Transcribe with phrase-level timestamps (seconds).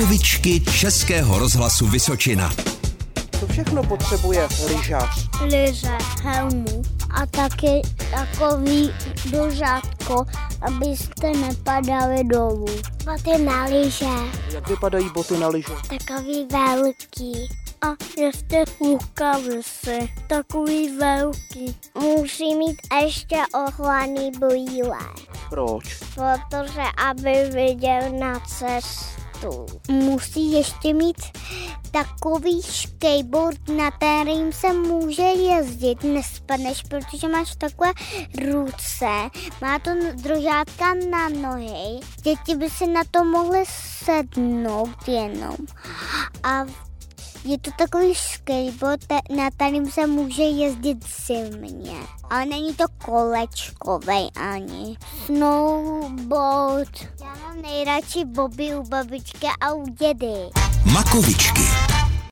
[0.00, 2.50] Makovičky Českého rozhlasu Vysočina.
[3.40, 5.28] Co všechno potřebuje lyžař?
[5.40, 8.90] Lyže, helmu a taky takový
[9.30, 10.24] dožátko,
[10.62, 12.66] abyste nepadali dolů.
[13.04, 14.04] Boty na lyže,
[14.52, 15.72] Jak vypadají boty na lyže?
[15.98, 17.48] takový velký.
[17.82, 17.86] A
[18.20, 21.76] ještě rukavice, takový velký.
[22.00, 23.36] Musí mít ještě
[23.68, 24.98] ochlaný brýle,
[25.50, 25.84] Proč?
[26.14, 29.20] protože aby viděl na cestu.
[29.88, 31.16] Musí ještě mít
[31.90, 37.92] takový skateboard, na kterým se může jezdit, nespadneš, protože máš takové
[38.52, 43.64] ruce, má to družátka na nohy, děti by si na to mohly
[44.04, 45.56] sednout jenom.
[46.42, 46.64] A
[47.44, 51.92] je to takový skateboard, te- na kterým se může jezdit zimně.
[52.30, 54.96] Ale není to kolečkovej ani.
[55.26, 56.90] Snowboard.
[57.20, 60.34] Já mám nejradši Bobby u babičky a u dědy.
[60.92, 61.60] Makovičky.